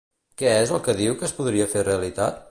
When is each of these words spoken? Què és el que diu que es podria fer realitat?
Què 0.41 0.53
és 0.61 0.71
el 0.77 0.81
que 0.87 0.95
diu 1.01 1.17
que 1.19 1.27
es 1.29 1.35
podria 1.41 1.67
fer 1.75 1.85
realitat? 1.91 2.39